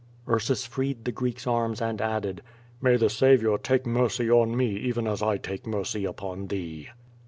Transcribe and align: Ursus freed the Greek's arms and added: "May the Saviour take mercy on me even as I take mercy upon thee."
Ursus 0.27 0.65
freed 0.65 1.05
the 1.05 1.11
Greek's 1.11 1.45
arms 1.45 1.79
and 1.79 2.01
added: 2.01 2.41
"May 2.81 2.97
the 2.97 3.07
Saviour 3.07 3.59
take 3.59 3.85
mercy 3.85 4.31
on 4.31 4.57
me 4.57 4.71
even 4.77 5.05
as 5.05 5.21
I 5.21 5.37
take 5.37 5.67
mercy 5.67 6.05
upon 6.05 6.47
thee." 6.47 6.89